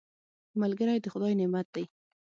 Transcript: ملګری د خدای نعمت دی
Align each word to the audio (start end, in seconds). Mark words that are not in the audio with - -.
ملګری 0.61 0.97
د 1.01 1.05
خدای 1.13 1.33
نعمت 1.39 1.67
دی 1.75 1.83